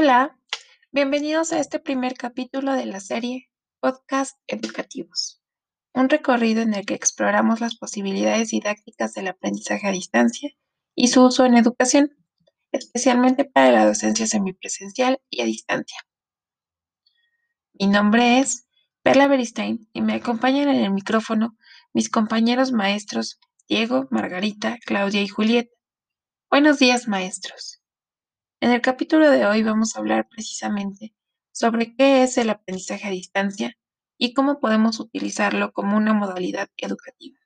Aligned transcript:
Hola, 0.00 0.38
bienvenidos 0.92 1.52
a 1.52 1.58
este 1.58 1.80
primer 1.80 2.14
capítulo 2.14 2.74
de 2.74 2.86
la 2.86 3.00
serie 3.00 3.50
Podcast 3.80 4.38
Educativos, 4.46 5.42
un 5.92 6.08
recorrido 6.08 6.62
en 6.62 6.72
el 6.74 6.86
que 6.86 6.94
exploramos 6.94 7.60
las 7.60 7.74
posibilidades 7.74 8.50
didácticas 8.50 9.14
del 9.14 9.26
aprendizaje 9.26 9.88
a 9.88 9.90
distancia 9.90 10.50
y 10.94 11.08
su 11.08 11.24
uso 11.24 11.46
en 11.46 11.56
educación, 11.56 12.16
especialmente 12.70 13.44
para 13.44 13.72
la 13.72 13.86
docencia 13.86 14.28
semipresencial 14.28 15.20
y 15.30 15.42
a 15.42 15.46
distancia. 15.46 15.98
Mi 17.72 17.88
nombre 17.88 18.38
es 18.38 18.68
Perla 19.02 19.26
Beristain 19.26 19.88
y 19.92 20.00
me 20.00 20.14
acompañan 20.14 20.68
en 20.68 20.84
el 20.84 20.92
micrófono 20.92 21.56
mis 21.92 22.08
compañeros 22.08 22.70
maestros 22.70 23.40
Diego, 23.68 24.06
Margarita, 24.12 24.78
Claudia 24.86 25.22
y 25.22 25.26
Julieta. 25.26 25.74
Buenos 26.48 26.78
días, 26.78 27.08
maestros. 27.08 27.77
En 28.60 28.72
el 28.72 28.80
capítulo 28.80 29.30
de 29.30 29.46
hoy 29.46 29.62
vamos 29.62 29.94
a 29.94 30.00
hablar 30.00 30.28
precisamente 30.28 31.14
sobre 31.52 31.94
qué 31.94 32.24
es 32.24 32.38
el 32.38 32.50
aprendizaje 32.50 33.06
a 33.06 33.12
distancia 33.12 33.76
y 34.18 34.34
cómo 34.34 34.58
podemos 34.58 34.98
utilizarlo 34.98 35.72
como 35.72 35.96
una 35.96 36.12
modalidad 36.12 36.68
educativa. 36.76 37.38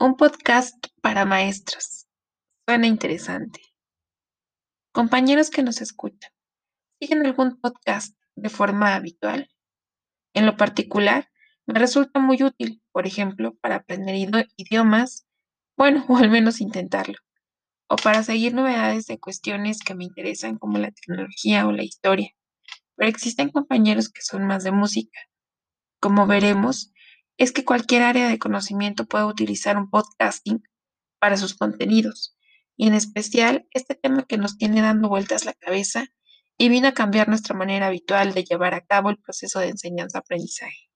Un 0.00 0.16
podcast 0.16 0.74
para 1.02 1.24
maestros. 1.24 2.08
Suena 2.66 2.88
interesante. 2.88 3.60
Compañeros 4.90 5.50
que 5.50 5.62
nos 5.62 5.80
escuchan, 5.80 6.32
¿siguen 7.00 7.24
algún 7.24 7.60
podcast 7.60 8.18
de 8.34 8.48
forma 8.48 8.96
habitual? 8.96 9.48
En 10.34 10.46
lo 10.46 10.56
particular, 10.56 11.30
me 11.64 11.78
resulta 11.78 12.18
muy 12.18 12.42
útil, 12.42 12.82
por 12.90 13.06
ejemplo, 13.06 13.54
para 13.60 13.76
aprender 13.76 14.16
idiomas, 14.56 15.28
bueno, 15.76 16.04
o 16.08 16.16
al 16.16 16.28
menos 16.28 16.60
intentarlo 16.60 17.18
o 17.92 17.96
para 17.96 18.22
seguir 18.22 18.54
novedades 18.54 19.04
de 19.04 19.20
cuestiones 19.20 19.80
que 19.80 19.94
me 19.94 20.04
interesan 20.04 20.56
como 20.56 20.78
la 20.78 20.90
tecnología 20.92 21.66
o 21.66 21.72
la 21.72 21.82
historia. 21.82 22.30
Pero 22.96 23.10
existen 23.10 23.50
compañeros 23.50 24.08
que 24.08 24.22
son 24.22 24.46
más 24.46 24.64
de 24.64 24.72
música. 24.72 25.20
Como 26.00 26.26
veremos, 26.26 26.90
es 27.36 27.52
que 27.52 27.66
cualquier 27.66 28.00
área 28.04 28.30
de 28.30 28.38
conocimiento 28.38 29.04
puede 29.04 29.26
utilizar 29.26 29.76
un 29.76 29.90
podcasting 29.90 30.62
para 31.18 31.36
sus 31.36 31.54
contenidos, 31.54 32.34
y 32.78 32.86
en 32.86 32.94
especial 32.94 33.68
este 33.72 33.94
tema 33.94 34.24
que 34.26 34.38
nos 34.38 34.56
tiene 34.56 34.80
dando 34.80 35.10
vueltas 35.10 35.44
la 35.44 35.52
cabeza 35.52 36.06
y 36.56 36.70
vino 36.70 36.88
a 36.88 36.92
cambiar 36.92 37.28
nuestra 37.28 37.54
manera 37.54 37.88
habitual 37.88 38.32
de 38.32 38.44
llevar 38.44 38.72
a 38.72 38.86
cabo 38.86 39.10
el 39.10 39.18
proceso 39.18 39.60
de 39.60 39.68
enseñanza-aprendizaje. 39.68 40.88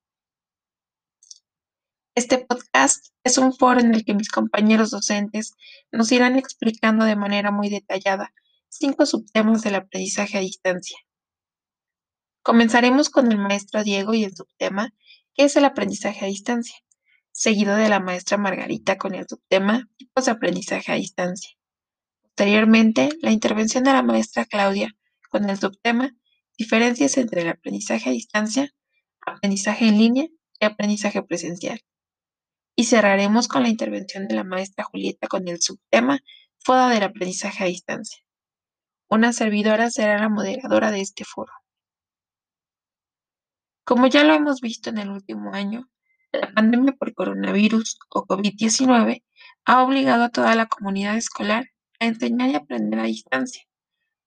Este 2.14 2.38
podcast 2.38 3.12
es 3.27 3.38
un 3.38 3.52
foro 3.52 3.80
en 3.80 3.92
el 3.92 4.05
que 4.05 4.14
mis 4.14 4.30
compañeros 4.30 4.91
docentes 4.91 5.55
nos 5.91 6.12
irán 6.12 6.36
explicando 6.36 7.05
de 7.05 7.16
manera 7.16 7.50
muy 7.50 7.69
detallada 7.69 8.32
cinco 8.69 9.05
subtemas 9.05 9.62
del 9.62 9.74
aprendizaje 9.74 10.38
a 10.38 10.41
distancia. 10.41 10.96
Comenzaremos 12.42 13.10
con 13.10 13.32
el 13.32 13.38
maestro 13.38 13.82
Diego 13.82 14.14
y 14.14 14.22
el 14.22 14.36
subtema 14.36 14.94
¿Qué 15.34 15.44
es 15.44 15.56
el 15.56 15.64
aprendizaje 15.64 16.24
a 16.24 16.28
distancia? 16.28 16.77
seguido 17.32 17.74
de 17.74 17.88
la 17.88 17.98
maestra 17.98 18.38
Margarita 18.38 18.97
con 18.97 19.14
el 19.14 19.27
subtema 19.28 19.88
Tipos 19.97 20.27
de 20.27 20.30
aprendizaje 20.30 20.92
a 20.92 20.94
distancia. 20.94 21.50
Posteriormente, 22.22 23.08
la 23.22 23.32
intervención 23.32 23.82
de 23.82 23.92
la 23.92 24.02
maestra 24.02 24.44
Claudia 24.44 24.97
con 25.30 25.50
el 25.50 25.58
subtema 25.58 26.14
Diferencias 26.56 27.19
entre 27.19 27.42
el 27.42 27.48
aprendizaje 27.48 28.08
a 28.08 28.12
distancia, 28.12 28.72
aprendizaje 29.20 29.88
en 29.88 29.98
línea 29.98 30.27
y 30.60 30.64
aprendizaje 30.64 31.22
presencial. 31.24 31.80
Y 32.76 32.84
cerraremos 32.84 33.48
con 33.48 33.62
la 33.62 33.70
intervención 33.70 34.28
de 34.28 34.34
la 34.34 34.44
maestra 34.44 34.84
Julieta 34.84 35.26
con 35.28 35.48
el 35.48 35.60
subtema 35.60 36.20
Foda 36.59 36.91
del 36.91 37.04
aprendizaje 37.04 37.64
a 37.64 37.66
distancia. 37.69 38.22
Una 39.09 39.32
servidora 39.32 39.91
será 39.91 40.19
la 40.19 40.28
moderadora 40.28 40.91
de 40.91 41.00
este 41.00 41.25
foro. 41.25 41.53
Como 43.84 44.09
ya 44.09 44.25
lo 44.25 44.34
hemos 44.34 44.60
visto 44.60 44.91
en 44.91 44.98
el 44.98 45.10
último 45.10 45.54
año, 45.54 45.88
la 46.32 46.53
pandemia 46.53 46.92
por 46.92 47.14
coronavirus 47.14 47.98
o 48.10 48.26
COVID-19 48.26 49.22
ha 49.64 49.82
obligado 49.84 50.25
a 50.25 50.31
toda 50.31 50.54
la 50.56 50.66
comunidad 50.66 51.16
escolar 51.16 51.66
a 52.00 52.06
enseñar 52.06 52.50
y 52.50 52.56
aprender 52.56 53.00
a 53.00 53.04
distancia. 53.04 53.62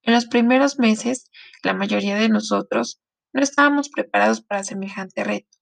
En 0.01 0.13
los 0.13 0.25
primeros 0.27 0.79
meses, 0.79 1.29
la 1.61 1.73
mayoría 1.73 2.15
de 2.15 2.29
nosotros 2.29 3.01
no 3.33 3.41
estábamos 3.41 3.89
preparados 3.89 4.41
para 4.41 4.63
semejante 4.63 5.23
reto, 5.23 5.57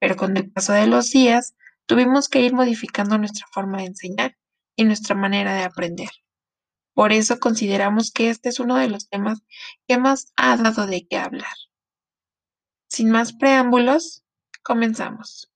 pero 0.00 0.16
con 0.16 0.36
el 0.36 0.50
paso 0.50 0.72
de 0.72 0.86
los 0.86 1.10
días 1.10 1.54
Tuvimos 1.86 2.28
que 2.28 2.40
ir 2.40 2.54
modificando 2.54 3.18
nuestra 3.18 3.46
forma 3.52 3.78
de 3.78 3.86
enseñar 3.86 4.36
y 4.76 4.84
nuestra 4.84 5.14
manera 5.14 5.54
de 5.54 5.64
aprender. 5.64 6.10
Por 6.94 7.12
eso 7.12 7.38
consideramos 7.40 8.10
que 8.10 8.30
este 8.30 8.48
es 8.48 8.60
uno 8.60 8.76
de 8.76 8.88
los 8.88 9.08
temas 9.08 9.42
que 9.86 9.98
más 9.98 10.32
ha 10.36 10.56
dado 10.56 10.86
de 10.86 11.06
qué 11.06 11.18
hablar. 11.18 11.52
Sin 12.88 13.10
más 13.10 13.32
preámbulos, 13.32 14.24
comenzamos. 14.62 15.50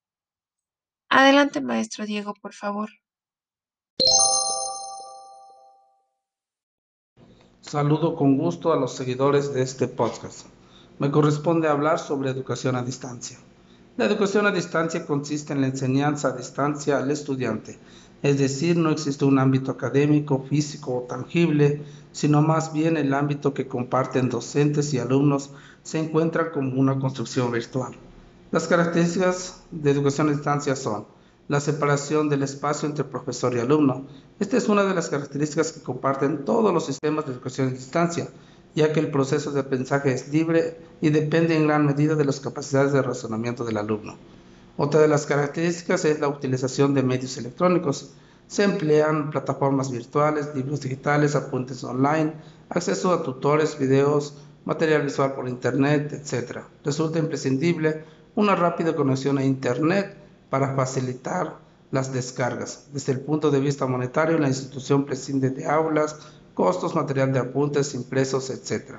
Adelante, 1.08 1.60
maestro 1.60 2.04
Diego, 2.04 2.34
por 2.34 2.52
favor. 2.52 2.90
Saludo 7.60 8.16
con 8.16 8.36
gusto 8.36 8.72
a 8.72 8.76
los 8.76 8.94
seguidores 8.94 9.52
de 9.54 9.62
este 9.62 9.88
podcast. 9.88 10.46
Me 10.98 11.10
corresponde 11.10 11.68
hablar 11.68 11.98
sobre 11.98 12.30
educación 12.30 12.76
a 12.76 12.82
distancia. 12.82 13.38
La 13.98 14.04
educación 14.04 14.46
a 14.46 14.52
distancia 14.52 15.04
consiste 15.04 15.52
en 15.52 15.60
la 15.60 15.66
enseñanza 15.66 16.28
a 16.28 16.36
distancia 16.36 16.98
al 16.98 17.10
estudiante, 17.10 17.80
es 18.22 18.38
decir, 18.38 18.76
no 18.76 18.90
existe 18.90 19.24
un 19.24 19.40
ámbito 19.40 19.72
académico, 19.72 20.46
físico 20.48 20.98
o 20.98 21.02
tangible, 21.08 21.82
sino 22.12 22.40
más 22.40 22.72
bien 22.72 22.96
el 22.96 23.12
ámbito 23.12 23.52
que 23.52 23.66
comparten 23.66 24.28
docentes 24.28 24.94
y 24.94 25.00
alumnos 25.00 25.50
se 25.82 25.98
encuentra 25.98 26.52
como 26.52 26.80
una 26.80 27.00
construcción 27.00 27.50
virtual. 27.50 27.96
Las 28.52 28.68
características 28.68 29.62
de 29.72 29.90
educación 29.90 30.28
a 30.28 30.32
distancia 30.32 30.76
son 30.76 31.06
la 31.48 31.58
separación 31.58 32.28
del 32.28 32.44
espacio 32.44 32.88
entre 32.88 33.02
profesor 33.02 33.52
y 33.56 33.58
alumno. 33.58 34.06
Esta 34.38 34.58
es 34.58 34.68
una 34.68 34.84
de 34.84 34.94
las 34.94 35.08
características 35.08 35.72
que 35.72 35.82
comparten 35.82 36.44
todos 36.44 36.72
los 36.72 36.86
sistemas 36.86 37.26
de 37.26 37.32
educación 37.32 37.66
a 37.66 37.70
distancia, 37.72 38.28
ya 38.74 38.92
que 38.92 39.00
el 39.00 39.10
proceso 39.10 39.50
de 39.52 39.60
aprendizaje 39.60 40.12
es 40.12 40.28
libre 40.28 40.78
y 41.00 41.10
depende 41.10 41.56
en 41.56 41.66
gran 41.66 41.86
medida 41.86 42.14
de 42.14 42.24
las 42.24 42.40
capacidades 42.40 42.92
de 42.92 43.02
razonamiento 43.02 43.64
del 43.64 43.78
alumno. 43.78 44.16
Otra 44.76 45.00
de 45.00 45.08
las 45.08 45.26
características 45.26 46.04
es 46.04 46.20
la 46.20 46.28
utilización 46.28 46.94
de 46.94 47.02
medios 47.02 47.36
electrónicos. 47.36 48.12
Se 48.46 48.62
emplean 48.64 49.30
plataformas 49.30 49.90
virtuales, 49.90 50.54
libros 50.54 50.80
digitales, 50.80 51.34
apuntes 51.34 51.82
online, 51.82 52.32
acceso 52.68 53.12
a 53.12 53.22
tutores, 53.22 53.78
videos, 53.78 54.34
material 54.64 55.02
visual 55.02 55.32
por 55.34 55.48
Internet, 55.48 56.12
etc. 56.12 56.60
Resulta 56.84 57.18
imprescindible 57.18 58.04
una 58.36 58.54
rápida 58.54 58.94
conexión 58.94 59.38
a 59.38 59.44
Internet 59.44 60.16
para 60.50 60.76
facilitar 60.76 61.56
las 61.90 62.12
descargas. 62.12 62.86
Desde 62.92 63.12
el 63.12 63.20
punto 63.20 63.50
de 63.50 63.60
vista 63.60 63.86
monetario, 63.86 64.38
la 64.38 64.48
institución 64.48 65.06
prescinde 65.06 65.50
de 65.50 65.66
aulas, 65.66 66.16
costos, 66.58 66.96
material 66.96 67.32
de 67.32 67.38
apuntes, 67.38 67.94
impresos, 67.94 68.50
etc. 68.50 68.96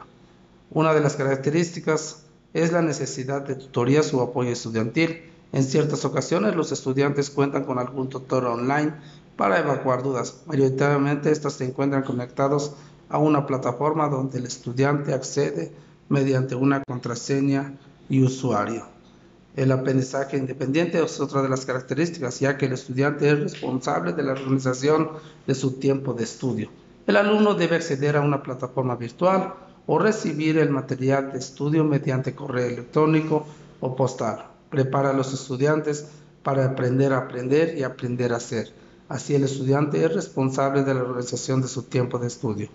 Una 0.71 0.93
de 0.93 1.01
las 1.01 1.17
características 1.17 2.23
es 2.53 2.71
la 2.71 2.81
necesidad 2.81 3.41
de 3.41 3.55
tutorías 3.55 4.13
o 4.13 4.21
apoyo 4.21 4.49
estudiantil. 4.49 5.29
En 5.51 5.65
ciertas 5.65 6.05
ocasiones 6.05 6.55
los 6.55 6.71
estudiantes 6.71 7.29
cuentan 7.29 7.65
con 7.65 7.77
algún 7.77 8.07
tutor 8.07 8.45
online 8.45 8.93
para 9.35 9.59
evacuar 9.59 10.03
dudas. 10.03 10.37
Mayoritariamente 10.45 11.33
estas 11.33 11.55
se 11.55 11.65
encuentran 11.65 12.03
conectados 12.03 12.75
a 13.09 13.17
una 13.17 13.45
plataforma 13.45 14.07
donde 14.07 14.37
el 14.37 14.45
estudiante 14.45 15.13
accede 15.13 15.73
mediante 16.07 16.55
una 16.55 16.81
contraseña 16.87 17.73
y 18.07 18.23
usuario. 18.23 18.85
El 19.57 19.73
aprendizaje 19.73 20.37
independiente 20.37 21.03
es 21.03 21.19
otra 21.19 21.41
de 21.41 21.49
las 21.49 21.65
características, 21.65 22.39
ya 22.39 22.57
que 22.57 22.67
el 22.67 22.71
estudiante 22.71 23.29
es 23.29 23.37
responsable 23.37 24.13
de 24.13 24.23
la 24.23 24.31
organización 24.31 25.09
de 25.45 25.55
su 25.55 25.73
tiempo 25.73 26.13
de 26.13 26.23
estudio. 26.23 26.69
El 27.09 27.17
alumno 27.17 27.55
debe 27.55 27.77
acceder 27.77 28.17
a 28.17 28.21
una 28.21 28.43
plataforma 28.43 28.95
virtual 28.95 29.55
o 29.87 29.97
recibir 29.97 30.59
el 30.59 30.69
material 30.69 31.31
de 31.31 31.39
estudio 31.39 31.83
mediante 31.83 32.35
correo 32.35 32.67
electrónico 32.67 33.47
o 33.79 33.95
postal. 33.95 34.45
Prepara 34.69 35.09
a 35.09 35.13
los 35.13 35.33
estudiantes 35.33 36.05
para 36.43 36.65
aprender 36.65 37.11
a 37.13 37.17
aprender 37.17 37.75
y 37.75 37.81
aprender 37.81 38.31
a 38.31 38.35
hacer. 38.35 38.71
Así 39.07 39.33
el 39.33 39.43
estudiante 39.43 40.05
es 40.05 40.13
responsable 40.13 40.83
de 40.83 40.93
la 40.93 41.01
organización 41.01 41.63
de 41.63 41.67
su 41.67 41.81
tiempo 41.81 42.19
de 42.19 42.27
estudio. 42.27 42.69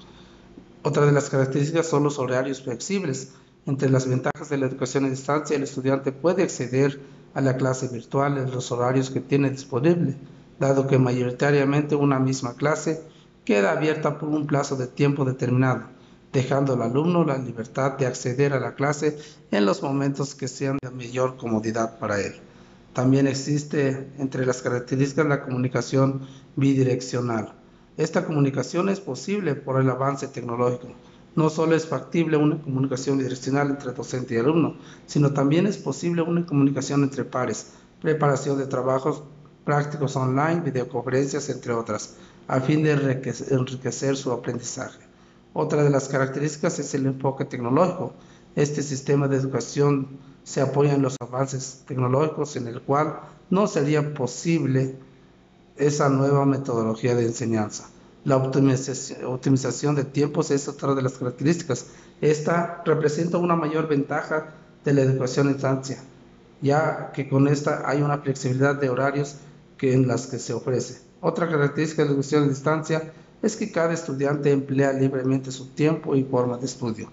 Otra 0.82 1.06
de 1.06 1.12
las 1.12 1.30
características 1.30 1.86
son 1.86 2.02
los 2.02 2.18
horarios 2.18 2.60
flexibles. 2.60 3.34
Entre 3.66 3.88
las 3.88 4.08
ventajas 4.08 4.50
de 4.50 4.58
la 4.58 4.66
educación 4.66 5.04
a 5.04 5.10
distancia, 5.10 5.54
el 5.54 5.62
estudiante 5.62 6.10
puede 6.10 6.42
acceder 6.42 6.98
a 7.34 7.40
la 7.40 7.56
clase 7.56 7.86
virtual 7.86 8.36
en 8.38 8.50
los 8.50 8.72
horarios 8.72 9.10
que 9.10 9.20
tiene 9.20 9.50
disponible, 9.50 10.16
dado 10.58 10.88
que 10.88 10.98
mayoritariamente 10.98 11.94
una 11.94 12.18
misma 12.18 12.54
clase 12.54 13.13
queda 13.44 13.72
abierta 13.72 14.18
por 14.18 14.28
un 14.28 14.46
plazo 14.46 14.76
de 14.76 14.86
tiempo 14.86 15.24
determinado, 15.24 15.84
dejando 16.32 16.72
al 16.72 16.82
alumno 16.82 17.24
la 17.24 17.38
libertad 17.38 17.92
de 17.98 18.06
acceder 18.06 18.52
a 18.52 18.60
la 18.60 18.74
clase 18.74 19.18
en 19.50 19.66
los 19.66 19.82
momentos 19.82 20.34
que 20.34 20.48
sean 20.48 20.78
de 20.82 20.90
mayor 20.90 21.36
comodidad 21.36 21.98
para 21.98 22.20
él. 22.20 22.34
También 22.94 23.26
existe 23.26 24.08
entre 24.18 24.46
las 24.46 24.62
características 24.62 25.26
la 25.26 25.42
comunicación 25.42 26.20
bidireccional. 26.56 27.52
Esta 27.96 28.24
comunicación 28.24 28.88
es 28.88 29.00
posible 29.00 29.54
por 29.54 29.80
el 29.80 29.90
avance 29.90 30.28
tecnológico, 30.28 30.88
No 31.36 31.50
solo 31.50 31.74
es 31.74 31.86
factible 31.86 32.36
una 32.36 32.62
comunicación 32.62 33.18
bidireccional 33.18 33.70
entre 33.70 33.92
docente 33.92 34.34
y 34.34 34.38
alumno, 34.38 34.76
sino 35.06 35.32
también 35.32 35.66
es 35.66 35.76
posible 35.76 36.22
una 36.22 36.46
comunicación 36.46 37.02
entre 37.02 37.24
pares, 37.24 37.72
preparación 38.00 38.56
de 38.58 38.66
trabajos 38.66 39.24
prácticos 39.64 40.16
online, 40.16 40.60
videoconferencias, 40.60 41.48
entre 41.48 41.72
otras, 41.72 42.14
a 42.48 42.60
fin 42.60 42.82
de 42.82 42.92
enriquecer 43.50 44.16
su 44.16 44.30
aprendizaje. 44.30 45.00
Otra 45.52 45.82
de 45.82 45.90
las 45.90 46.08
características 46.08 46.78
es 46.78 46.94
el 46.94 47.06
enfoque 47.06 47.44
tecnológico. 47.44 48.12
Este 48.56 48.82
sistema 48.82 49.28
de 49.28 49.36
educación 49.36 50.18
se 50.42 50.60
apoya 50.60 50.94
en 50.94 51.02
los 51.02 51.16
avances 51.20 51.82
tecnológicos 51.86 52.56
en 52.56 52.68
el 52.68 52.82
cual 52.82 53.20
no 53.50 53.66
sería 53.66 54.14
posible 54.14 54.96
esa 55.76 56.08
nueva 56.08 56.44
metodología 56.44 57.14
de 57.14 57.24
enseñanza. 57.24 57.88
La 58.24 58.36
optimización 58.36 59.94
de 59.94 60.04
tiempos 60.04 60.50
es 60.50 60.68
otra 60.68 60.94
de 60.94 61.02
las 61.02 61.14
características. 61.14 61.86
Esta 62.20 62.82
representa 62.84 63.38
una 63.38 63.56
mayor 63.56 63.86
ventaja 63.88 64.54
de 64.84 64.92
la 64.92 65.02
educación 65.02 65.48
en 65.48 65.54
distancia, 65.54 66.02
ya 66.62 67.12
que 67.12 67.28
con 67.28 67.48
esta 67.48 67.88
hay 67.88 68.02
una 68.02 68.18
flexibilidad 68.18 68.76
de 68.76 68.88
horarios 68.88 69.36
que 69.76 69.92
en 69.92 70.06
las 70.06 70.26
que 70.26 70.38
se 70.38 70.52
ofrece. 70.52 71.00
Otra 71.20 71.48
característica 71.48 72.02
de 72.02 72.08
la 72.08 72.14
educación 72.14 72.44
a 72.44 72.48
distancia 72.48 73.12
es 73.42 73.56
que 73.56 73.70
cada 73.70 73.92
estudiante 73.92 74.50
emplea 74.50 74.92
libremente 74.92 75.50
su 75.50 75.68
tiempo 75.68 76.14
y 76.16 76.24
forma 76.24 76.56
de 76.58 76.66
estudio. 76.66 77.10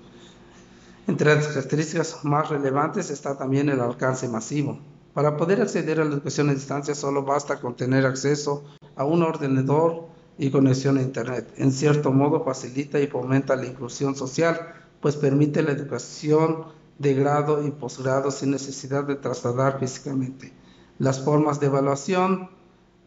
Entre 1.07 1.35
las 1.35 1.47
características 1.47 2.23
más 2.23 2.49
relevantes 2.49 3.09
está 3.09 3.37
también 3.37 3.69
el 3.69 3.81
alcance 3.81 4.27
masivo. 4.29 4.79
Para 5.13 5.35
poder 5.35 5.61
acceder 5.61 5.99
a 5.99 6.05
la 6.05 6.11
educación 6.13 6.49
a 6.49 6.53
distancia 6.53 6.95
solo 6.95 7.23
basta 7.23 7.59
con 7.59 7.75
tener 7.75 8.05
acceso 8.05 8.63
a 8.95 9.03
un 9.03 9.23
ordenador 9.23 10.07
y 10.37 10.51
conexión 10.51 10.97
a 10.97 11.01
Internet. 11.01 11.53
En 11.57 11.71
cierto 11.71 12.11
modo 12.11 12.43
facilita 12.43 12.99
y 12.99 13.07
fomenta 13.07 13.55
la 13.55 13.65
inclusión 13.65 14.15
social, 14.15 14.73
pues 15.01 15.17
permite 15.17 15.63
la 15.63 15.71
educación 15.71 16.65
de 16.97 17.13
grado 17.13 17.65
y 17.65 17.71
posgrado 17.71 18.31
sin 18.31 18.51
necesidad 18.51 19.03
de 19.03 19.15
trasladar 19.15 19.79
físicamente. 19.79 20.53
Las 21.01 21.19
formas 21.19 21.59
de 21.59 21.65
evaluación. 21.65 22.49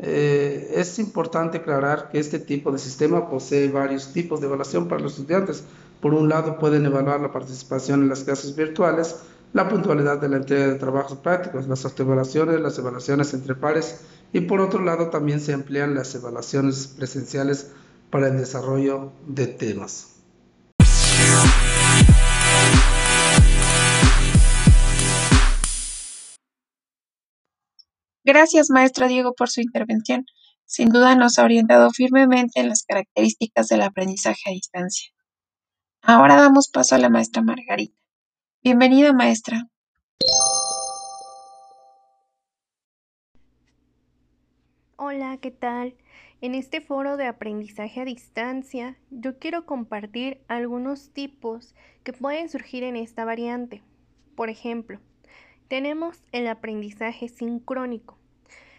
Eh, 0.00 0.73
es 0.75 0.99
importante 0.99 1.58
aclarar 1.58 2.11
que 2.11 2.19
este 2.19 2.41
tipo 2.41 2.73
de 2.73 2.79
sistema 2.79 3.31
posee 3.31 3.69
varios 3.69 4.12
tipos 4.12 4.41
de 4.41 4.49
evaluación 4.49 4.88
para 4.88 5.00
los 5.00 5.12
estudiantes. 5.12 5.62
Por 6.00 6.12
un 6.12 6.29
lado, 6.29 6.58
pueden 6.58 6.85
evaluar 6.87 7.20
la 7.20 7.31
participación 7.31 8.02
en 8.02 8.08
las 8.08 8.25
clases 8.25 8.56
virtuales, 8.56 9.20
la 9.52 9.69
puntualidad 9.69 10.20
de 10.20 10.29
la 10.29 10.38
entrega 10.38 10.67
de 10.67 10.75
trabajos 10.75 11.19
prácticos, 11.19 11.69
las 11.69 11.85
autoevaluaciones, 11.85 12.61
las 12.61 12.76
evaluaciones 12.76 13.32
entre 13.32 13.55
pares 13.55 14.00
y 14.32 14.41
por 14.41 14.61
otro 14.61 14.82
lado 14.82 15.11
también 15.11 15.38
se 15.38 15.52
emplean 15.52 15.94
las 15.94 16.12
evaluaciones 16.17 16.88
presenciales 16.88 17.70
para 18.11 18.26
el 18.26 18.37
desarrollo 18.37 19.12
de 19.29 19.46
temas. 19.46 20.13
Gracias, 28.26 28.70
maestro 28.70 29.06
Diego, 29.06 29.34
por 29.34 29.50
su 29.50 29.60
intervención. 29.60 30.24
Sin 30.64 30.88
duda 30.88 31.14
nos 31.14 31.38
ha 31.38 31.44
orientado 31.44 31.90
firmemente 31.90 32.58
en 32.58 32.70
las 32.70 32.82
características 32.82 33.68
del 33.68 33.82
aprendizaje 33.82 34.40
a 34.46 34.52
distancia. 34.52 35.10
Ahora 36.00 36.36
damos 36.36 36.68
paso 36.68 36.94
a 36.94 36.98
la 36.98 37.10
maestra 37.10 37.42
Margarita. 37.42 38.00
Bienvenida, 38.62 39.12
maestra. 39.12 39.68
Hola, 44.96 45.36
¿qué 45.42 45.50
tal? 45.50 45.94
En 46.40 46.54
este 46.54 46.80
foro 46.80 47.18
de 47.18 47.26
aprendizaje 47.26 48.00
a 48.00 48.04
distancia, 48.06 48.96
yo 49.10 49.38
quiero 49.38 49.66
compartir 49.66 50.42
algunos 50.48 51.12
tipos 51.12 51.74
que 52.04 52.14
pueden 52.14 52.48
surgir 52.48 52.84
en 52.84 52.96
esta 52.96 53.26
variante. 53.26 53.82
Por 54.34 54.48
ejemplo, 54.48 54.98
tenemos 55.69 56.22
el 56.32 56.46
aprendizaje 56.46 57.28
sincrónico. 57.28 58.19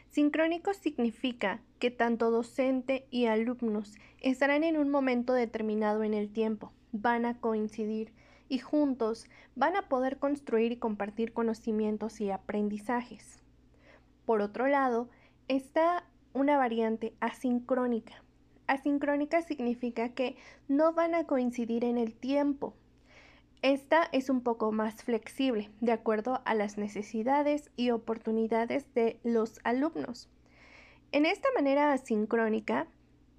Sincrónico 0.10 0.74
significa 0.74 1.60
que 1.80 1.92
tanto 1.92 2.32
docente 2.32 3.06
y 3.12 3.26
alumnos 3.26 3.98
estarán 4.22 4.64
en 4.64 4.78
un 4.78 4.90
momento 4.90 5.34
determinado 5.34 6.04
en 6.04 6.14
el 6.14 6.32
tiempo, 6.32 6.72
van 6.92 7.26
a 7.26 7.40
coincidir 7.40 8.14
y 8.48 8.60
juntos 8.60 9.28
van 9.56 9.76
a 9.76 9.90
poder 9.90 10.18
construir 10.18 10.72
y 10.72 10.78
compartir 10.78 11.34
conocimientos 11.34 12.22
y 12.22 12.32
aprendizajes. 12.32 13.42
Por 14.26 14.42
otro 14.42 14.68
lado, 14.68 15.10
está 15.48 16.06
una 16.34 16.58
variante 16.58 17.14
asincrónica. 17.20 18.24
Asincrónica 18.68 19.42
significa 19.42 20.10
que 20.10 20.38
no 20.68 20.94
van 20.94 21.14
a 21.14 21.26
coincidir 21.26 21.84
en 21.84 21.98
el 21.98 22.14
tiempo. 22.14 22.74
Esta 23.66 24.08
es 24.12 24.30
un 24.30 24.42
poco 24.42 24.72
más 24.72 25.02
flexible, 25.02 25.72
de 25.82 25.92
acuerdo 25.92 26.40
a 26.46 26.54
las 26.54 26.78
necesidades 26.78 27.72
y 27.76 27.90
oportunidades 27.90 28.86
de 28.94 29.20
los 29.24 29.60
alumnos. 29.64 30.30
En 31.12 31.26
esta 31.26 31.48
manera 31.56 31.92
asincrónica 31.92 32.86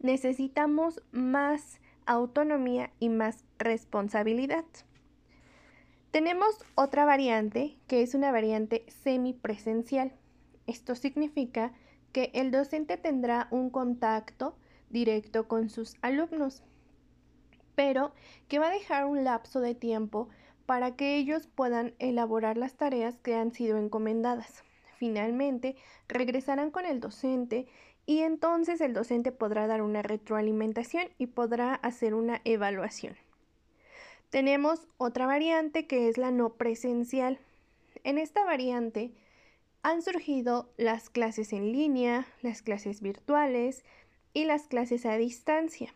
necesitamos 0.01 1.01
más 1.13 1.81
autonomía 2.07 2.91
y 2.99 3.09
más 3.09 3.45
responsabilidad. 3.61 4.65
Tenemos 6.11 6.59
otra 6.75 7.05
variante 7.05 7.77
que 7.87 8.03
es 8.03 8.17
una 8.17 8.33
variante 8.33 8.85
semipresencial. 8.89 10.13
Esto 10.67 10.97
significa 10.97 11.73
que 12.11 12.33
el 12.35 12.51
docente 12.51 12.97
tendrá 12.97 13.47
un 13.53 13.71
contacto 13.71 14.57
directo 14.91 15.47
con 15.47 15.71
sus 15.71 15.95
alumnos, 16.03 16.65
pero 17.77 18.13
que 18.49 18.59
va 18.59 18.67
a 18.67 18.73
dejar 18.73 19.05
un 19.05 19.23
lapso 19.23 19.61
de 19.61 19.77
tiempo 19.77 20.29
para 20.67 20.97
que 20.97 21.17
ellos 21.17 21.47
puedan 21.47 21.95
elaborar 22.01 22.57
las 22.57 22.75
tareas 22.75 23.21
que 23.21 23.37
han 23.37 23.53
sido 23.53 23.79
encomendadas. 23.79 24.65
Finalmente, 24.99 25.77
regresarán 26.09 26.73
con 26.73 26.85
el 26.87 26.99
docente 26.99 27.67
y 28.07 28.21
entonces 28.21 28.81
el 28.81 28.95
docente 28.95 29.31
podrá 29.31 29.67
dar 29.67 29.83
una 29.83 30.03
retroalimentación 30.03 31.09
y 31.19 31.27
podrá 31.27 31.75
hacer 31.75 32.15
una 32.15 32.41
evaluación. 32.45 33.17
Tenemos 34.31 34.89
otra 34.97 35.27
variante 35.27 35.87
que 35.87 36.09
es 36.09 36.19
la 36.19 36.31
no 36.31 36.55
presencial. 36.55 37.39
En 38.03 38.19
esta 38.19 38.45
variante, 38.45 39.13
han 39.83 40.03
surgido 40.03 40.69
las 40.77 41.11
clases 41.11 41.53
en 41.53 41.73
línea, 41.73 42.27
las 42.43 42.63
clases 42.63 43.01
virtuales 43.03 43.85
y 44.33 44.45
las 44.45 44.67
clases 44.67 45.07
a 45.07 45.17
distancia. 45.17 45.95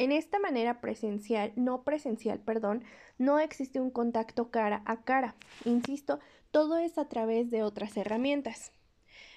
En 0.00 0.12
esta 0.12 0.38
manera 0.38 0.80
presencial, 0.80 1.52
no 1.56 1.82
presencial, 1.82 2.40
perdón, 2.40 2.84
no 3.18 3.38
existe 3.38 3.82
un 3.82 3.90
contacto 3.90 4.50
cara 4.50 4.82
a 4.86 5.02
cara. 5.02 5.36
Insisto, 5.66 6.20
todo 6.50 6.78
es 6.78 6.96
a 6.96 7.06
través 7.10 7.50
de 7.50 7.62
otras 7.62 7.94
herramientas. 7.98 8.72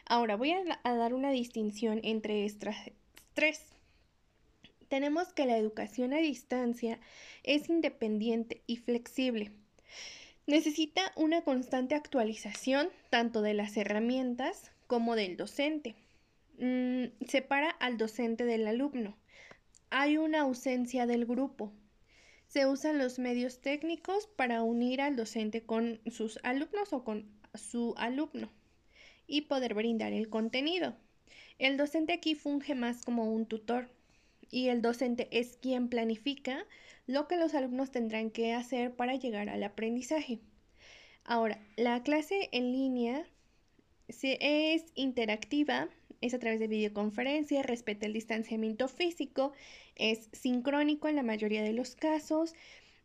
Ahora 0.05 0.38
voy 0.38 0.53
a, 0.53 0.63
dar 0.96 1.13
una 1.13 1.32
distinción 1.32 2.00
entre 2.03 2.46
estas 2.46 2.77
tres. 3.34 3.74
Tenemos 4.88 5.34
que 5.34 5.46
la 5.46 5.58
educación 5.58 6.13
a 6.13 6.20
distancia 6.20 6.98
es 7.43 7.67
independiente 7.67 8.62
y 8.65 8.77
flexible. 8.77 9.51
Necesita 10.48 11.12
una 11.17 11.41
constante 11.41 11.93
actualización 11.93 12.88
tanto 13.10 13.41
de 13.41 13.53
las 13.53 13.75
herramientas 13.75 14.72
como 14.88 15.17
del 15.17 15.36
docente. 15.36 15.96
Mm, 16.58 17.08
separa 17.27 17.70
al 17.70 17.98
docente 17.98 18.46
del 18.46 18.65
alumno. 18.65 19.17
Hay 19.95 20.17
una 20.17 20.41
ausencia 20.41 21.05
del 21.05 21.27
grupo. 21.27 21.71
Se 22.47 22.65
usan 22.65 22.97
los 22.97 23.19
medios 23.19 23.62
técnicos 23.62 24.25
para 24.25 24.63
unir 24.63 25.01
al 25.01 25.15
docente 25.15 25.67
con 25.67 26.01
sus 26.07 26.39
alumnos 26.41 26.93
o 26.93 27.03
con 27.03 27.31
su 27.53 27.93
alumno 27.97 28.50
y 29.27 29.41
poder 29.41 29.75
brindar 29.75 30.12
el 30.12 30.29
contenido. 30.29 30.95
El 31.59 31.77
docente 31.77 32.13
aquí 32.13 32.33
funge 32.33 32.73
más 32.73 33.05
como 33.05 33.31
un 33.31 33.45
tutor 33.45 33.88
y 34.50 34.69
el 34.69 34.81
docente 34.81 35.27
es 35.29 35.57
quien 35.57 35.89
planifica 35.89 36.65
lo 37.05 37.27
que 37.27 37.38
los 37.38 37.53
alumnos 37.53 37.91
tendrán 37.91 38.31
que 38.31 38.51
hacer 38.53 38.95
para 38.95 39.13
llegar 39.13 39.47
al 39.47 39.62
aprendizaje. 39.62 40.39
Ahora, 41.23 41.63
la 41.77 42.01
clase 42.01 42.50
en 42.51 42.71
línea 42.71 43.27
es 44.07 44.85
interactiva, 44.95 45.88
es 46.24 46.34
a 46.34 46.39
través 46.39 46.60
de 46.60 46.68
videoconferencia, 46.68 47.63
respeta 47.63 48.06
el 48.06 48.13
distanciamiento 48.13 48.88
físico, 48.88 49.51
es 49.96 50.30
sincrónico 50.32 51.10
en 51.10 51.18
la 51.18 51.24
mayoría 51.24 51.62
de 51.63 51.74
los 51.74 51.96
casos 51.96 52.56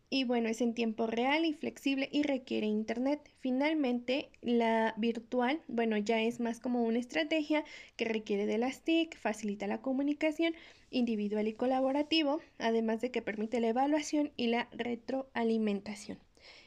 y 0.09 0.23
bueno, 0.23 0.49
es 0.49 0.61
en 0.61 0.73
tiempo 0.73 1.09
real 1.09 1.45
y 1.45 1.53
flexible 1.53 2.09
y 2.13 2.23
requiere 2.23 2.67
internet. 2.69 3.21
Finalmente, 3.41 4.31
la 4.41 4.95
virtual, 4.97 5.61
bueno, 5.67 5.97
ya 5.99 6.23
es 6.23 6.39
más 6.39 6.61
como 6.61 6.85
una 6.85 7.01
estrategia 7.01 7.65
que 7.97 8.05
requiere 8.05 8.47
de 8.47 8.57
las 8.57 8.83
TIC, 8.83 9.19
facilita 9.19 9.67
la 9.67 9.83
comunicación 9.83 10.55
individual 10.91 11.49
y 11.49 11.55
colaborativo, 11.55 12.41
además 12.59 13.01
de 13.01 13.11
que 13.11 13.21
permite 13.21 13.61
la 13.61 13.69
evaluación 13.69 14.31
y 14.37 14.47
la 14.47 14.69
retroalimentación. 14.71 16.19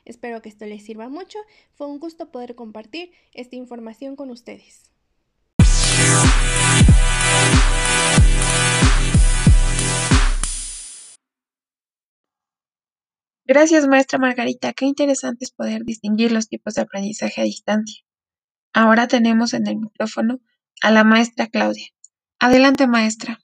Espero 0.04 0.42
que 0.42 0.50
esto 0.50 0.66
les 0.66 0.84
sirva 0.84 1.08
mucho. 1.08 1.40
Fue 1.74 1.88
un 1.88 2.00
gusto 2.00 2.30
poder 2.30 2.56
compartir 2.56 3.12
esta 3.34 3.56
información 3.56 4.18
con 4.18 4.30
ustedes. 4.30 4.92
Gracias, 13.54 13.86
maestra 13.86 14.18
Margarita. 14.18 14.72
Qué 14.72 14.86
interesante 14.86 15.44
es 15.44 15.52
poder 15.52 15.84
distinguir 15.84 16.32
los 16.32 16.48
tipos 16.48 16.76
de 16.76 16.84
aprendizaje 16.84 17.42
a 17.42 17.44
distancia. 17.44 18.02
Ahora 18.72 19.10
tenemos 19.10 19.54
en 19.54 19.68
el 19.68 19.76
micrófono 19.76 20.40
a 20.82 20.90
la 20.90 21.04
maestra 21.04 21.48
Claudia. 21.48 21.88
Adelante, 22.40 22.88
maestra. 22.88 23.42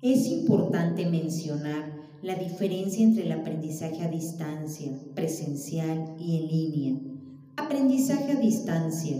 Es 0.00 0.26
importante 0.28 1.06
mencionar 1.06 1.90
la 2.22 2.36
diferencia 2.36 3.02
entre 3.02 3.24
el 3.24 3.32
aprendizaje 3.32 4.00
a 4.00 4.08
distancia, 4.08 4.92
presencial 5.16 6.14
y 6.20 6.36
en 6.36 6.46
línea. 6.46 7.00
Aprendizaje 7.56 8.30
a 8.30 8.36
distancia. 8.36 9.16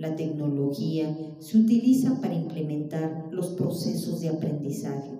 La 0.00 0.16
tecnología 0.16 1.14
se 1.40 1.58
utiliza 1.58 2.22
para 2.22 2.34
implementar 2.34 3.28
los 3.30 3.48
procesos 3.48 4.22
de 4.22 4.30
aprendizaje. 4.30 5.10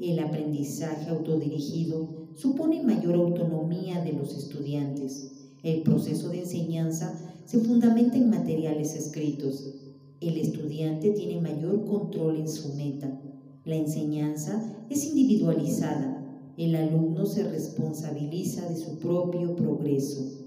El 0.00 0.18
aprendizaje 0.18 1.10
autodirigido 1.10 2.08
supone 2.34 2.82
mayor 2.82 3.16
autonomía 3.16 4.02
de 4.02 4.14
los 4.14 4.34
estudiantes. 4.34 5.30
El 5.62 5.82
proceso 5.82 6.30
de 6.30 6.38
enseñanza 6.38 7.12
se 7.44 7.58
fundamenta 7.58 8.16
en 8.16 8.30
materiales 8.30 8.94
escritos. 8.94 9.74
El 10.22 10.38
estudiante 10.38 11.10
tiene 11.10 11.42
mayor 11.42 11.84
control 11.84 12.38
en 12.38 12.48
su 12.48 12.72
meta. 12.72 13.20
La 13.66 13.76
enseñanza 13.76 14.74
es 14.88 15.04
individualizada. 15.04 16.50
El 16.56 16.76
alumno 16.76 17.26
se 17.26 17.42
responsabiliza 17.42 18.70
de 18.70 18.76
su 18.76 18.98
propio 19.00 19.54
progreso. 19.54 20.43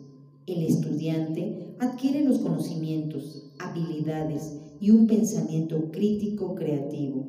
El 0.47 0.63
estudiante 0.63 1.75
adquiere 1.77 2.23
los 2.23 2.39
conocimientos, 2.39 3.51
habilidades 3.59 4.57
y 4.79 4.89
un 4.89 5.05
pensamiento 5.05 5.91
crítico 5.91 6.55
creativo. 6.55 7.27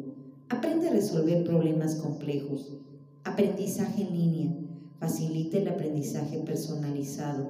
Aprende 0.49 0.89
a 0.89 0.93
resolver 0.93 1.45
problemas 1.45 1.97
complejos. 1.97 2.79
Aprendizaje 3.25 4.05
en 4.05 4.17
línea. 4.17 4.55
Facilita 4.99 5.59
el 5.59 5.69
aprendizaje 5.69 6.39
personalizado. 6.39 7.49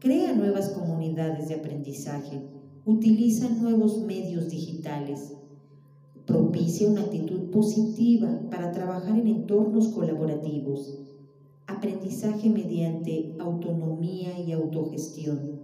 Crea 0.00 0.32
nuevas 0.32 0.70
comunidades 0.70 1.48
de 1.48 1.54
aprendizaje. 1.54 2.42
Utiliza 2.84 3.48
nuevos 3.50 4.02
medios 4.02 4.48
digitales 4.48 5.34
propicia 6.26 6.88
una 6.88 7.02
actitud 7.02 7.50
positiva 7.50 8.28
para 8.50 8.72
trabajar 8.72 9.18
en 9.18 9.26
entornos 9.26 9.88
colaborativos, 9.88 10.98
aprendizaje 11.82 12.48
mediante 12.48 13.34
autonomía 13.40 14.38
y 14.38 14.52
autogestión. 14.52 15.58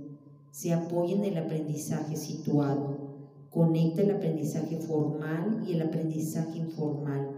Se 0.51 0.73
apoya 0.73 1.15
en 1.15 1.25
el 1.25 1.39
aprendizaje 1.39 2.17
situado, 2.17 3.47
conecta 3.51 4.03
el 4.03 4.11
aprendizaje 4.11 4.79
formal 4.79 5.63
y 5.65 5.75
el 5.75 5.83
aprendizaje 5.83 6.59
informal, 6.59 7.31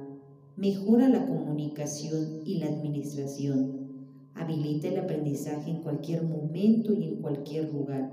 mejora 0.56 1.10
la 1.10 1.26
comunicación 1.26 2.40
y 2.46 2.54
la 2.54 2.68
administración, 2.68 3.90
habilita 4.34 4.88
el 4.88 5.00
aprendizaje 5.00 5.72
en 5.72 5.82
cualquier 5.82 6.22
momento 6.22 6.94
y 6.94 7.04
en 7.04 7.16
cualquier 7.16 7.70
lugar, 7.75 8.10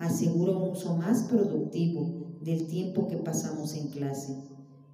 asegura 0.00 0.56
un 0.56 0.72
uso 0.72 0.96
más 0.96 1.22
productivo 1.30 2.34
del 2.40 2.66
tiempo 2.66 3.06
que 3.06 3.18
pasamos 3.18 3.76
en 3.76 3.86
clase. 3.90 4.34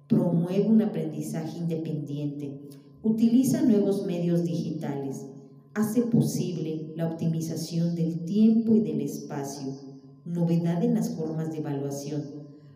Promueve 0.07 0.67
un 0.67 0.83
aprendizaje 0.83 1.57
independiente. 1.57 2.69
Utiliza 3.03 3.63
nuevos 3.63 4.05
medios 4.05 4.43
digitales. 4.43 5.25
Hace 5.73 6.03
posible 6.03 6.93
la 6.95 7.07
optimización 7.07 7.95
del 7.95 8.25
tiempo 8.25 8.75
y 8.75 8.81
del 8.81 9.01
espacio. 9.01 9.73
Novedad 10.23 10.83
en 10.83 10.93
las 10.93 11.15
formas 11.15 11.51
de 11.51 11.57
evaluación. 11.57 12.21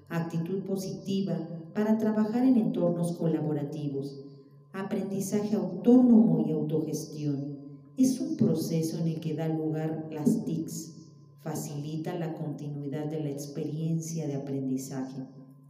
Actitud 0.09 0.63
positiva 0.63 1.37
para 1.75 1.99
trabajar 1.99 2.43
en 2.43 2.57
entornos 2.57 3.11
colaborativos. 3.11 4.19
Aprendizaje 4.73 5.55
autónomo 5.57 6.43
y 6.47 6.53
autogestión. 6.53 7.59
Es 7.95 8.19
un 8.19 8.35
proceso 8.35 8.97
en 8.97 9.09
el 9.09 9.19
que 9.19 9.35
da 9.35 9.47
lugar 9.47 10.09
las 10.11 10.43
TICs, 10.43 10.95
facilita 11.41 12.17
la 12.17 12.33
continuidad 12.33 13.05
de 13.05 13.19
la 13.19 13.29
experiencia 13.29 14.25
de 14.25 14.37
aprendizaje. 14.37 15.21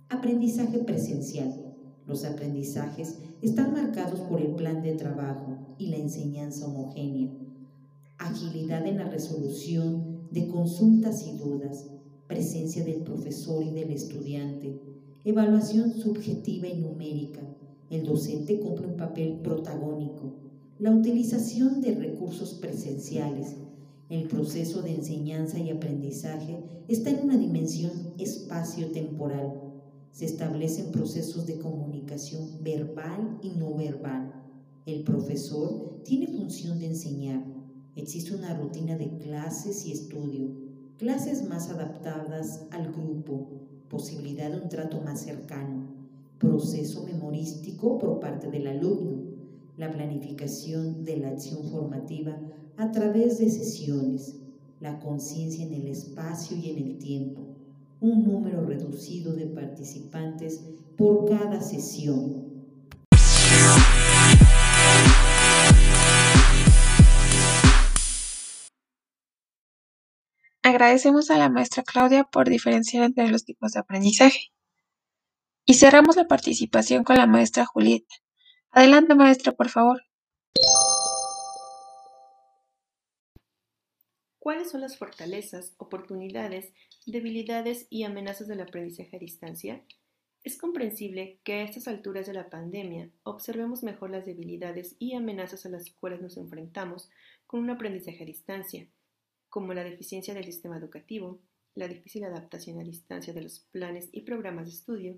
Aprendizaje 0.08 0.80
presencial. 0.80 1.65
Los 2.08 2.24
aprendizajes 2.26 3.18
están 3.42 3.74
marcados 3.74 4.20
por 4.22 4.42
el 4.42 4.56
plan 4.56 4.82
de 4.82 4.94
trabajo 4.94 5.58
y 5.78 5.88
la 5.88 5.98
enseñanza 5.98 6.68
homogénea. 6.68 7.32
Agilidad 8.18 8.86
en 8.88 8.98
la 8.98 9.10
resolución 9.10 10.28
de 10.32 10.48
consultas 10.48 11.26
y 11.28 11.38
dudas. 11.38 11.88
Presencia 12.28 12.84
del 12.84 13.02
profesor 13.02 13.64
y 13.64 13.72
del 13.72 13.92
estudiante. 13.92 14.80
Evaluación 15.24 15.94
subjetiva 15.94 16.68
y 16.68 16.80
numérica. 16.80 17.42
El 17.90 18.04
docente 18.04 18.60
cumple 18.60 18.88
un 18.88 18.98
papel 18.98 19.40
protagónico. 19.44 20.34
La 20.80 20.92
utilización 20.92 21.82
de 21.82 21.96
recursos 21.96 22.56
presenciales 22.56 23.56
el 24.08 24.28
proceso 24.28 24.84
de 24.84 24.94
enseñanza 24.94 25.58
y 25.58 25.72
aprendizaje 25.72 26.60
está 26.88 27.10
en 27.10 27.22
una 27.24 27.38
dimensión 27.38 27.92
espacio-temporal. 28.20 29.65
Se 30.16 30.24
establecen 30.24 30.94
procesos 30.94 31.46
de 31.46 31.60
comunicación 31.60 32.64
verbal 32.64 33.38
y 33.42 33.50
no 33.50 33.76
verbal. 33.76 34.32
El 34.86 35.04
profesor 35.04 36.04
tiene 36.06 36.28
función 36.28 36.80
de 36.80 36.86
enseñar. 36.86 37.44
Existe 37.98 38.34
una 38.34 38.58
rutina 38.58 38.98
de 38.98 39.10
clases 39.18 39.86
y 39.86 39.92
estudio, 39.92 40.52
clases 40.98 41.46
más 41.50 41.70
adaptadas 41.70 42.66
al 42.72 42.94
grupo, 42.94 43.50
posibilidad 43.90 44.50
de 44.50 44.62
un 44.62 44.70
trato 44.70 45.02
más 45.02 45.20
cercano, 45.20 45.86
proceso 46.40 47.04
memorístico 47.04 47.98
por 47.98 48.22
parte 48.22 48.50
del 48.50 48.68
alumno, 48.68 49.22
la 49.76 49.92
planificación 49.92 51.04
de 51.04 51.18
la 51.18 51.28
acción 51.28 51.66
formativa 51.66 52.40
a 52.78 52.90
través 52.94 53.38
de 53.40 53.50
sesiones, 53.50 54.38
la 54.80 54.98
conciencia 55.02 55.66
en 55.66 55.74
el 55.74 55.88
espacio 55.88 56.56
y 56.56 56.70
en 56.70 56.78
el 56.78 57.00
tiempo, 57.00 57.55
un 58.00 58.24
número 58.24 58.66
reducido 58.66 59.34
de 59.34 59.48
participantes 59.48 60.62
por 60.98 61.30
cada 61.30 61.62
sesión. 61.62 62.56
Agradecemos 70.64 71.30
a 71.30 71.38
la 71.38 71.50
maestra 71.50 71.84
Claudia 71.84 72.24
por 72.24 72.50
diferenciar 72.50 73.04
entre 73.04 73.30
los 73.30 73.46
tipos 73.46 73.74
de 73.74 73.80
aprendizaje. 73.80 74.52
Y 75.64 75.76
cerramos 75.76 76.16
la 76.16 76.28
participación 76.28 77.04
con 77.04 77.18
la 77.18 77.28
maestra 77.28 77.66
Julieta. 77.66 78.16
Adelante, 78.72 79.16
maestra, 79.16 79.52
por 79.52 79.70
favor. 79.70 80.02
¿Cuáles 84.40 84.70
son 84.70 84.82
las 84.82 84.98
fortalezas, 84.98 85.74
oportunidades, 85.78 86.74
debilidades 87.06 87.88
y 87.90 88.04
amenazas 88.04 88.48
del 88.48 88.62
aprendizaje 88.62 89.16
a 89.16 89.20
distancia? 89.20 89.84
Es 90.44 90.58
comprensible 90.58 91.40
que 91.44 91.54
a 91.54 91.64
estas 91.64 91.88
alturas 91.88 92.28
de 92.28 92.34
la 92.34 92.50
pandemia 92.50 93.10
observemos 93.24 93.84
mejor 93.84 94.12
las 94.12 94.26
debilidades 94.26 94.96
y 95.00 95.16
amenazas 95.16 95.66
a 95.66 95.70
las 95.70 95.90
cuales 95.92 96.22
nos 96.22 96.38
enfrentamos 96.38 97.10
con 97.48 97.62
un 97.62 97.70
aprendizaje 97.70 98.24
a 98.24 98.28
distancia, 98.28 98.88
como 99.50 99.74
la 99.74 99.84
deficiencia 99.84 100.34
del 100.34 100.46
sistema 100.46 100.78
educativo, 100.78 101.40
la 101.74 101.88
difícil 101.88 102.24
adaptación 102.24 102.80
a 102.80 102.84
distancia 102.84 103.34
de 103.34 103.42
los 103.42 103.60
planes 103.60 104.10
y 104.12 104.22
programas 104.22 104.66
de 104.68 104.74
estudio, 104.74 105.18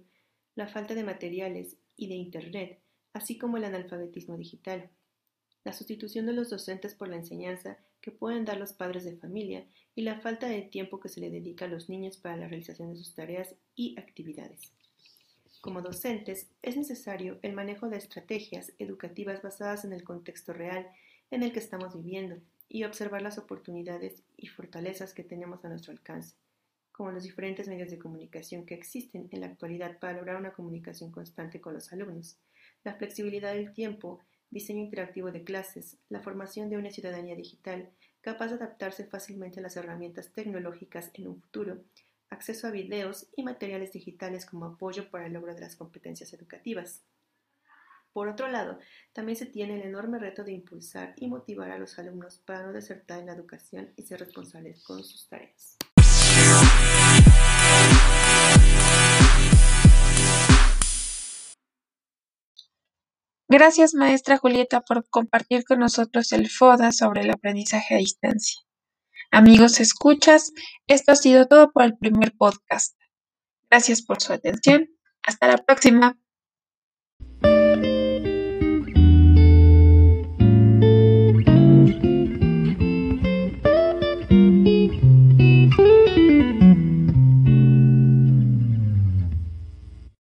la 0.55 0.67
falta 0.67 0.95
de 0.95 1.03
materiales 1.03 1.77
y 1.95 2.07
de 2.07 2.15
Internet, 2.15 2.79
así 3.13 3.37
como 3.37 3.57
el 3.57 3.63
analfabetismo 3.63 4.37
digital, 4.37 4.89
la 5.63 5.73
sustitución 5.73 6.25
de 6.25 6.33
los 6.33 6.49
docentes 6.49 6.95
por 6.95 7.09
la 7.09 7.17
enseñanza 7.17 7.77
que 8.07 8.11
pueden 8.13 8.45
dar 8.45 8.57
los 8.57 8.71
padres 8.71 9.03
de 9.03 9.17
familia 9.17 9.65
y 9.93 10.03
la 10.03 10.21
falta 10.21 10.47
de 10.47 10.61
tiempo 10.61 11.01
que 11.01 11.09
se 11.09 11.19
le 11.19 11.29
dedica 11.29 11.65
a 11.65 11.67
los 11.67 11.89
niños 11.89 12.15
para 12.15 12.37
la 12.37 12.47
realización 12.47 12.87
de 12.87 12.95
sus 12.95 13.13
tareas 13.13 13.53
y 13.75 13.99
actividades. 13.99 14.71
Como 15.59 15.81
docentes, 15.81 16.47
es 16.61 16.77
necesario 16.77 17.37
el 17.41 17.51
manejo 17.51 17.89
de 17.89 17.97
estrategias 17.97 18.71
educativas 18.79 19.41
basadas 19.41 19.83
en 19.83 19.91
el 19.91 20.05
contexto 20.05 20.53
real 20.53 20.87
en 21.31 21.43
el 21.43 21.51
que 21.51 21.59
estamos 21.59 21.97
viviendo 21.97 22.37
y 22.69 22.85
observar 22.85 23.21
las 23.21 23.37
oportunidades 23.37 24.23
y 24.37 24.47
fortalezas 24.47 25.13
que 25.13 25.25
tenemos 25.25 25.65
a 25.65 25.67
nuestro 25.67 25.91
alcance, 25.91 26.37
como 26.93 27.11
los 27.11 27.23
diferentes 27.23 27.67
medios 27.67 27.91
de 27.91 27.99
comunicación 27.99 28.65
que 28.65 28.75
existen 28.75 29.27
en 29.31 29.41
la 29.41 29.47
actualidad 29.47 29.99
para 29.99 30.13
lograr 30.13 30.37
una 30.37 30.53
comunicación 30.53 31.11
constante 31.11 31.59
con 31.59 31.73
los 31.73 31.91
alumnos, 31.91 32.37
la 32.85 32.93
flexibilidad 32.93 33.53
del 33.53 33.73
tiempo 33.73 34.21
diseño 34.49 34.83
interactivo 34.83 35.31
de 35.31 35.43
clases, 35.43 35.97
la 36.09 36.21
formación 36.21 36.69
de 36.69 36.77
una 36.77 36.91
ciudadanía 36.91 37.35
digital 37.35 37.89
capaz 38.21 38.47
de 38.47 38.55
adaptarse 38.55 39.05
fácilmente 39.05 39.59
a 39.59 39.63
las 39.63 39.77
herramientas 39.77 40.33
tecnológicas 40.33 41.11
en 41.13 41.27
un 41.27 41.41
futuro, 41.41 41.83
acceso 42.29 42.67
a 42.67 42.71
videos 42.71 43.27
y 43.35 43.43
materiales 43.43 43.93
digitales 43.93 44.45
como 44.45 44.65
apoyo 44.65 45.09
para 45.09 45.27
el 45.27 45.33
logro 45.33 45.53
de 45.53 45.61
las 45.61 45.75
competencias 45.75 46.33
educativas. 46.33 47.03
Por 48.13 48.27
otro 48.29 48.47
lado, 48.47 48.79
también 49.13 49.35
se 49.35 49.45
tiene 49.45 49.75
el 49.75 49.83
enorme 49.83 50.17
reto 50.17 50.43
de 50.43 50.51
impulsar 50.51 51.13
y 51.17 51.27
motivar 51.27 51.71
a 51.71 51.77
los 51.77 51.99
alumnos 51.99 52.39
para 52.39 52.63
no 52.63 52.73
desertar 52.73 53.19
en 53.19 53.27
la 53.27 53.33
educación 53.33 53.93
y 53.95 54.03
ser 54.03 54.19
responsables 54.19 54.83
con 54.83 55.03
sus 55.03 55.27
tareas. 55.29 55.77
Gracias, 63.49 63.93
maestra 63.93 64.37
Julieta, 64.37 64.81
por 64.81 65.07
compartir 65.09 65.63
con 65.63 65.79
nosotros 65.79 66.33
el 66.33 66.49
FODA 66.49 66.91
sobre 66.91 67.21
el 67.21 67.29
aprendizaje 67.29 67.95
a 67.95 67.97
distancia. 67.97 68.59
Amigos, 69.31 69.79
escuchas, 69.79 70.51
esto 70.87 71.13
ha 71.13 71.15
sido 71.15 71.47
todo 71.47 71.71
por 71.71 71.83
el 71.83 71.97
primer 71.97 72.33
podcast. 72.37 72.97
Gracias 73.69 74.01
por 74.01 74.21
su 74.21 74.33
atención. 74.33 74.89
Hasta 75.23 75.47
la 75.47 75.57
próxima. 75.57 76.17